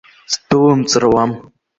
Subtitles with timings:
[0.33, 1.31] Сдәылымҵыр ауам.